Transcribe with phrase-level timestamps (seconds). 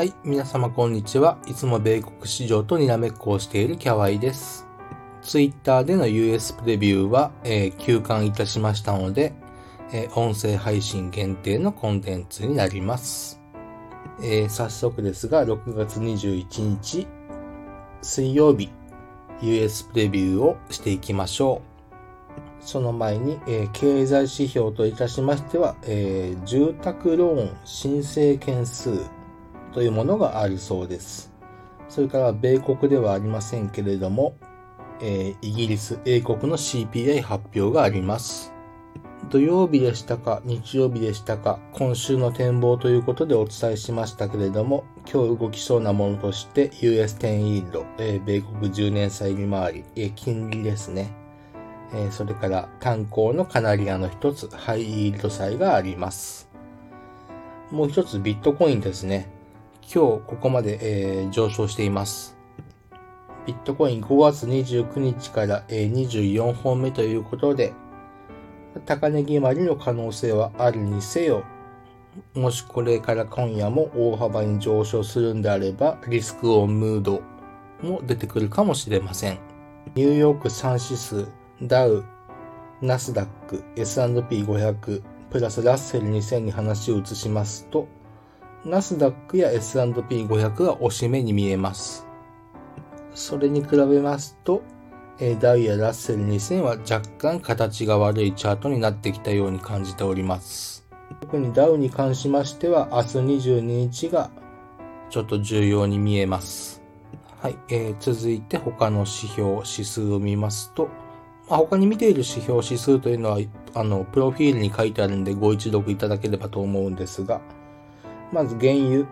[0.00, 1.36] はい、皆様こんにちは。
[1.46, 4.66] いつも米国市場とにらめっこをしているキャワイです。
[5.20, 9.34] ツイッターでの US プレビューは、えー休館いたしましたので、
[9.92, 13.42] えー音声配信限定のコンテンツになります。
[14.22, 17.06] えー早速ですが、6月21日、
[18.00, 18.70] 水曜日、
[19.42, 21.60] US プレビューをしていきましょ
[22.62, 22.66] う。
[22.66, 29.02] その前に、え経済指標といたしましては、え住宅ローン申請件数
[29.72, 31.32] というものがあるそうです。
[31.88, 34.34] それから、米国ではありませんけれども、
[35.00, 38.52] えーイギリス、英国の CPI 発表があります。
[39.28, 51.12] 土曜日でしたか、日曜日でしたか、今週の展望ということでお伝えしましたけれども、今日動きそうなものとして US10 イールド、えー米国10年債利回り、えー金利ですね。
[51.92, 56.48] えーそれから炭鉱のカナリアの一つ、ハイイールド債があります。
[57.70, 59.28] もう一つビットコインですね。
[59.92, 62.38] 今日ここまで、えー上昇しています。
[63.44, 67.72] ビットコイン5月29日から、えー24本目ということで、
[68.86, 71.42] 高値決まりの可能性はあるにせよ、
[72.34, 77.20] もしこれから今夜も大幅に上昇するんであれば、リスクオンムード
[77.82, 79.40] も出てくるかもしれません。
[79.96, 81.26] ニューヨーク3指数、
[81.62, 82.04] ダウ、
[82.80, 87.88] ナスダック、S&P500、プラスラッセル2000に話を移しますと、
[88.64, 92.06] ナスダックや S&P500 が押し目に見えます。
[93.14, 94.62] それに比べますと、
[95.40, 100.86] ダウやラッセル2000は若干形が悪いチャートになってきたように感じております。
[101.20, 103.08] 特にダウに関しましては明日
[103.50, 104.30] 22日が
[105.08, 106.82] ちょっと重要に見えます。
[107.40, 110.88] はい、えー続いて他の指標、指数を見ますと、
[111.48, 113.38] まあ、他に見ている指標、指数というのは、
[113.74, 117.40] あの、プロフィールに書いてあるんでご一読いただければと思うんですが、
[118.32, 119.06] まず原油。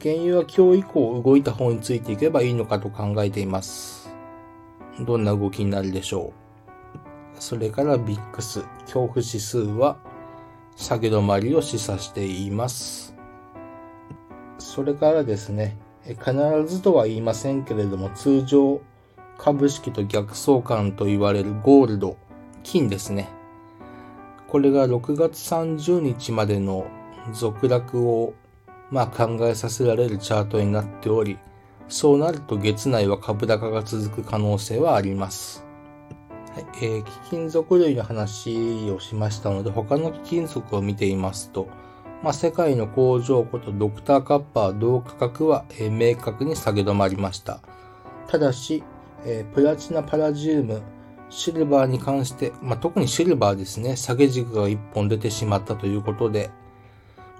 [0.00, 4.10] 原油は今日以降動いた方についていけばいいのかと考えています。
[5.00, 7.40] どんな動きになるでしょう。
[7.40, 9.98] それからビックス、恐怖指数は
[10.74, 13.14] 下げ止まりを示唆しています。
[14.58, 16.32] それからですね、必
[16.66, 18.80] ずとは言いませんけれども、通常
[19.38, 22.16] 株式と逆相関と言われるゴールド、
[22.62, 23.28] 金ですね。
[24.48, 26.86] これが6月30日までの
[27.32, 28.34] 続落を
[28.90, 31.38] まあ考えさせられるチャートになっており、
[31.88, 35.64] そうなると月内は株高が続く可能性はあります。
[36.54, 41.68] はいえー貴金属類の話をしましたので、他の貴金属を見ていますと、
[42.22, 47.60] まあ、世界の工場ことドクターカッパー同価格は、えー明確に下げ止まりました。
[48.26, 48.82] ただし、
[49.24, 50.82] えープラチナパラジウム、
[51.28, 56.50] シルバーに関して、まあ、特にシルバーですね、下げ軸が一本出てしまったということで、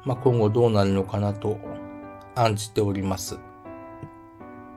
[0.06, 1.58] まあ、今後どうなるのかなと
[2.36, 3.40] 案じております。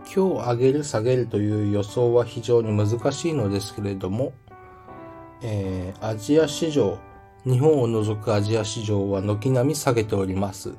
[0.03, 4.33] 今日上げる下げるという予想は非常に難しいのですけれども、
[5.43, 6.97] えーアジア市場、
[7.45, 10.73] 日本を除くアジア市場は軒並み下げております。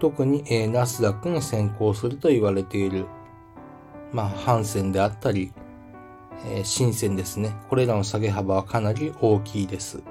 [0.00, 3.06] 特に、えーナスダックに先行すると言われている、
[4.12, 5.50] まあ、ハンセンであったり、
[6.44, 7.56] えー深センですね。
[7.70, 10.02] これらの下げ幅はかなり大きいです。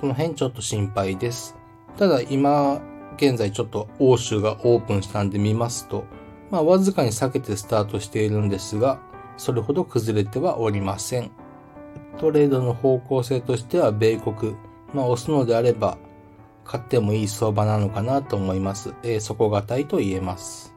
[0.00, 1.56] この辺ちょっと心配です。
[1.96, 2.80] ただ今、
[3.16, 6.04] 現在ちょっと欧州がオープンしたんで見ますと、
[6.50, 9.00] まあわずかに避けてスタートしているんですが、
[9.36, 11.30] それほど崩れてはおりません。
[12.18, 14.56] トレードの方向性としては米国、
[14.92, 15.98] まあ押すのであれば、
[16.64, 18.94] 買ってもいい相場なのかなと思います。
[19.02, 20.73] えー底堅いと言えます。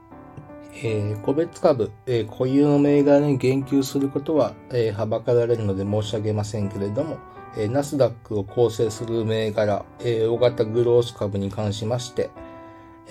[0.84, 7.18] えー個別株、えー固有の銘柄に言及することは、えーはばかられるので申し上げませんけれども、
[7.58, 12.30] えーナスダックを構成する銘柄、えー大型グロース株に関しまして、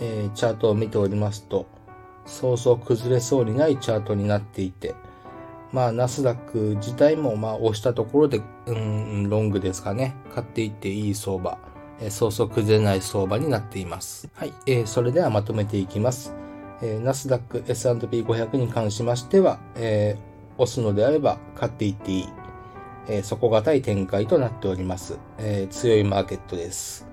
[0.01, 1.67] えーチャートを見ておりますと、
[2.25, 4.95] そうそう崩れそうにないチャートになっていて、
[5.73, 10.15] まあ、ナスダック自体も、まあ、押したところで、うん、ロングですかね。
[10.33, 11.59] 買っていっていい相場。
[12.01, 14.29] えーそうそう崩れない相場になっています。
[14.35, 14.53] はい。
[14.67, 16.35] えーそれではまとめていきます。
[16.83, 22.29] えーナスダック S&P500 に関しましては、えー押すのであれば買っていっていい。
[23.09, 25.19] えー底堅い展開となっております。
[25.39, 27.07] えー強いマーケットです。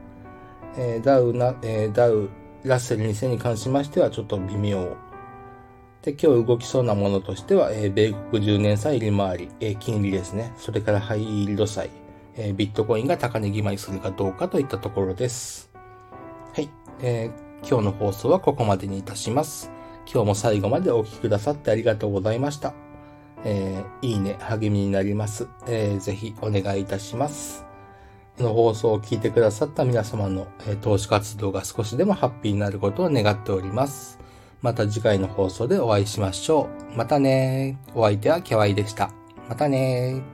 [0.77, 2.29] えーダウな、えーダウ、
[2.63, 4.95] ラッセル2000に関しましてはちょっと微妙。
[6.01, 10.53] で、今日動きそうなものとしては、えー米国10年債利回り、えー金利ですね。
[10.57, 11.89] それからハイイールド債、
[12.35, 15.69] えービットコインが高値決まりするかどうかといったところです。
[16.53, 16.69] はい。
[17.01, 19.71] えー今日の放送はここまでにいたします。
[20.05, 22.73] 今日も最後までお聴きくださってありがとうございました。
[23.45, 25.47] えーいいね、励みになります。
[25.67, 27.65] えーぜひお願いいたします。
[28.37, 34.19] この放送を聞いてくださった皆様の、えー投資活動が少しでもハッピーになることを願っております。
[34.61, 36.97] また次回の放送でお会いしましょう。
[36.97, 39.11] またねお相手はキャワイでした。
[39.49, 40.32] またね